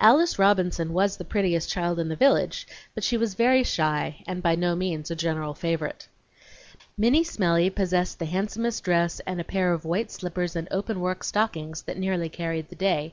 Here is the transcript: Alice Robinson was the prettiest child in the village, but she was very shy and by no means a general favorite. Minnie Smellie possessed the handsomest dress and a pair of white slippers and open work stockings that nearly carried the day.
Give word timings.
Alice 0.00 0.38
Robinson 0.38 0.94
was 0.94 1.18
the 1.18 1.26
prettiest 1.26 1.68
child 1.68 1.98
in 1.98 2.08
the 2.08 2.16
village, 2.16 2.66
but 2.94 3.04
she 3.04 3.18
was 3.18 3.34
very 3.34 3.62
shy 3.62 4.24
and 4.26 4.42
by 4.42 4.54
no 4.54 4.74
means 4.74 5.10
a 5.10 5.14
general 5.14 5.52
favorite. 5.52 6.08
Minnie 6.96 7.22
Smellie 7.22 7.68
possessed 7.68 8.18
the 8.18 8.24
handsomest 8.24 8.82
dress 8.82 9.20
and 9.26 9.42
a 9.42 9.44
pair 9.44 9.74
of 9.74 9.84
white 9.84 10.10
slippers 10.10 10.56
and 10.56 10.68
open 10.70 11.00
work 11.02 11.22
stockings 11.22 11.82
that 11.82 11.98
nearly 11.98 12.30
carried 12.30 12.70
the 12.70 12.76
day. 12.76 13.12